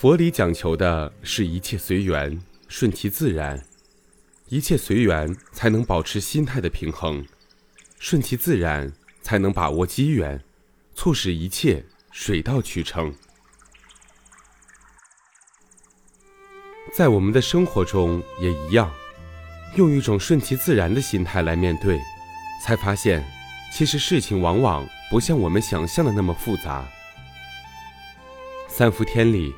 [0.00, 3.62] 佛理讲求的是一切随缘，顺其自然，
[4.48, 7.22] 一切随缘才能保持心态的平衡，
[7.98, 8.90] 顺其自然
[9.20, 10.42] 才能把握机缘，
[10.94, 13.14] 促使一切水到渠成。
[16.94, 18.90] 在我们的生活中也一样，
[19.76, 22.00] 用一种顺其自然的心态来面对，
[22.64, 23.22] 才发现，
[23.70, 26.88] 其实事情往往不像我们想象的那么复杂。
[28.66, 29.54] 三伏天里，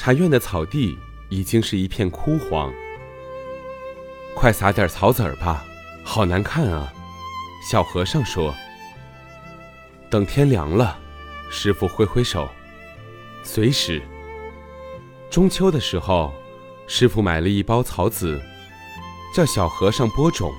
[0.00, 0.96] 禅院的草地
[1.28, 2.72] 已经是一片枯黄。
[4.32, 5.64] 快撒点草籽儿吧，
[6.04, 6.92] 好难看啊！
[7.68, 8.54] 小和尚说。
[10.08, 10.96] 等天凉了，
[11.50, 12.48] 师傅挥挥手，
[13.42, 14.00] 随时。
[15.28, 16.32] 中秋的时候。
[16.86, 18.40] 师傅买了一包草籽，
[19.34, 20.50] 叫小和尚播种。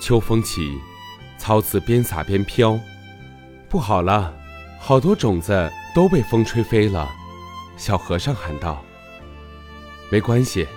[0.00, 0.80] 秋风起，
[1.36, 2.78] 草籽边撒边飘，
[3.68, 4.32] 不好了，
[4.78, 7.14] 好多种子都被风吹飞了。
[7.82, 8.80] 小和尚喊道
[10.08, 10.68] ：“没关系，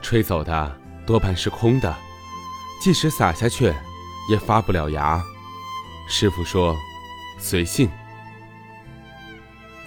[0.00, 0.74] 吹走的
[1.04, 1.94] 多半是空的，
[2.80, 3.70] 即使撒下去，
[4.30, 5.22] 也发不了芽。”
[6.08, 6.74] 师傅说
[7.38, 7.86] ：“随性。”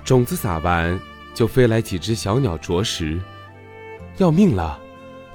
[0.05, 0.99] 种子撒完，
[1.33, 3.19] 就飞来几只小鸟啄食。
[4.17, 4.79] 要命了，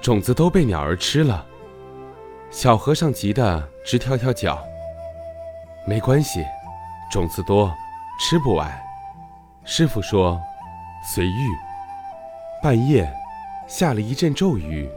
[0.00, 1.44] 种子都被鸟儿吃了。
[2.52, 4.62] 小和尚急得直跳跳脚。
[5.88, 6.44] 没关系，
[7.10, 7.74] 种子多，
[8.20, 8.70] 吃不完。
[9.64, 10.40] 师傅说
[11.04, 11.48] ：“随遇。”
[12.62, 13.12] 半夜，
[13.66, 14.88] 下了一阵骤雨，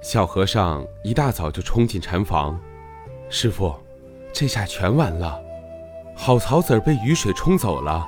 [0.00, 2.58] 小和尚一大早就冲进禅房。
[3.30, 3.74] 师傅，
[4.32, 5.40] 这下全完了，
[6.14, 8.06] 好草籽儿被雨水冲走了。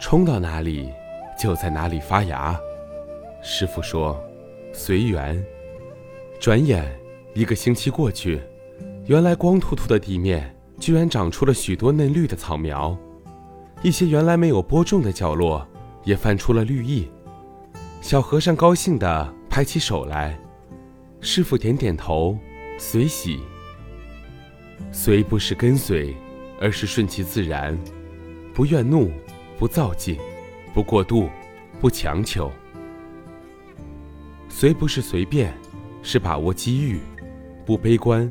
[0.00, 0.92] 冲到哪里，
[1.38, 2.58] 就在哪里发芽。
[3.42, 4.18] 师傅说
[4.72, 5.42] ：“随缘。”
[6.40, 6.84] 转眼
[7.34, 8.40] 一个星期过去，
[9.06, 12.96] 原来光秃秃的地面居然长出了许多嫩绿的草苗，
[13.82, 15.66] 一些原来没有播种的角落
[16.04, 17.10] 也泛出了绿意。
[18.00, 20.38] 小和尚高兴地拍起手来。
[21.20, 22.38] 师傅点点头，
[22.78, 23.40] 随喜。
[24.90, 26.16] 随不是跟随，
[26.60, 27.78] 而是顺其自然，
[28.54, 29.12] 不怨怒，
[29.58, 30.18] 不躁进，
[30.72, 31.28] 不过度，
[31.78, 32.50] 不强求。
[34.48, 35.54] 随不是随便，
[36.02, 36.98] 是把握机遇，
[37.66, 38.30] 不悲观，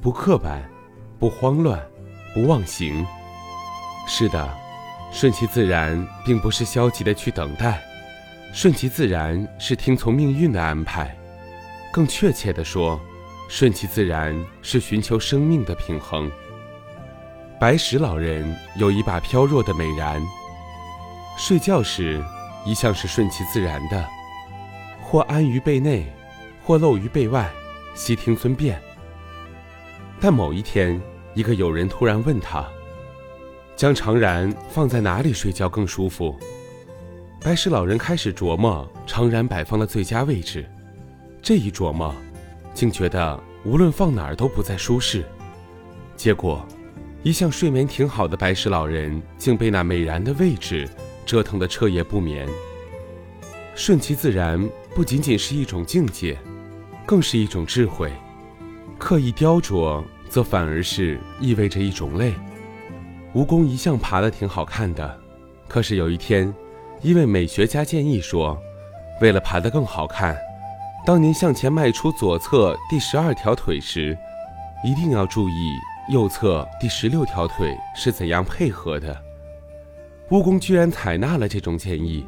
[0.00, 0.66] 不刻板，
[1.18, 1.80] 不慌乱，
[2.34, 3.04] 不忘形。
[4.06, 4.48] 是的，
[5.12, 7.82] 顺其自然并不是消极的去等待，
[8.52, 11.16] 顺其自然是听从命运的安排。
[11.92, 13.00] 更确切的说，
[13.48, 16.30] 顺其自然是寻求生命的平衡。
[17.58, 20.22] 白石老人有一把飘弱的美髯，
[21.36, 22.22] 睡觉时
[22.64, 24.06] 一向是顺其自然的。
[25.02, 26.06] 或安于被内，
[26.62, 27.50] 或露于被外，
[27.96, 28.80] 悉听尊便。
[30.20, 31.02] 但某一天，
[31.34, 32.64] 一个友人突然问他
[33.80, 36.38] ：“将长然放在哪里睡觉更舒服？”
[37.40, 40.66] 白石老人开始琢磨长然摆放的最佳位置。
[41.40, 42.14] 这一琢磨，
[42.74, 45.24] 竟觉得无论放哪儿都不再舒适。
[46.14, 46.62] 结果，
[47.22, 50.86] 一向睡眠挺好的白石老人，竟被那美然的位置
[51.24, 52.46] 折腾得彻夜不眠。
[53.74, 54.62] 顺其自然
[54.94, 56.36] 不仅仅是一种境界，
[57.06, 58.12] 更是一种智慧。
[58.98, 62.34] 刻意雕琢，则反而是意味着一种累。
[63.34, 65.18] 蜈蚣一向爬得挺好看的，
[65.68, 66.52] 可是有一天，
[67.00, 68.58] 一位美学家建议说，
[69.20, 70.36] 为了爬得更好看，
[71.06, 74.16] 当您向前迈出左侧第十二条腿时，
[74.84, 75.72] 一定要注意
[76.08, 79.16] 右侧第十六条腿是怎样配合的。
[80.28, 82.26] 蜈蚣居然采纳了这种建议，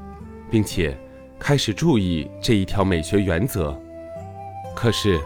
[0.50, 0.96] 并且。
[1.38, 3.76] 开始注意这一条美学原则，
[4.76, 5.20] 可是，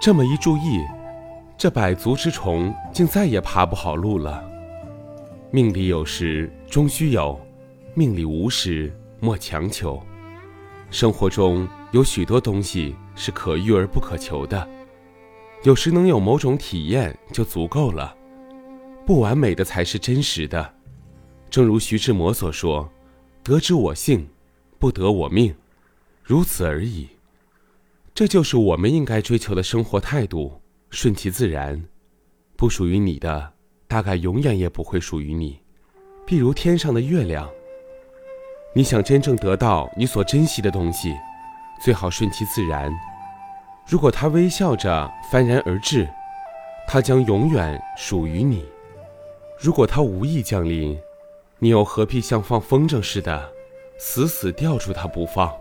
[0.00, 0.80] 这么一注意，
[1.56, 4.40] 这百足之虫竟再也爬不好路了。
[5.50, 7.40] 命里有时终须有，
[7.94, 10.02] 命里无时莫强求。
[10.90, 14.68] 生活中有许多东西是可遇而不可求的，
[15.62, 18.14] 有时能有某种体验就足够了。
[19.06, 20.74] 不完美的才是真实的，
[21.48, 22.90] 正如徐志摩所说
[23.42, 24.28] ：“得之我幸。”
[24.78, 25.52] 不得我命，
[26.22, 27.08] 如此而已。
[28.14, 30.60] 这就是我们应该追求的生活态度：
[30.90, 31.82] 顺其自然。
[32.56, 33.54] 不属于你的，
[33.88, 35.58] 大概永远也不会属于你。
[36.26, 37.50] 譬如天上的月亮。
[38.74, 41.16] 你想真正得到你所珍惜的东西，
[41.82, 42.92] 最好顺其自然。
[43.88, 46.06] 如果它微笑着幡然而至，
[46.86, 48.62] 它将永远属于你；
[49.58, 50.96] 如果它无意降临，
[51.58, 53.50] 你又何必像放风筝似的？
[53.96, 55.52] 死死吊住他不放。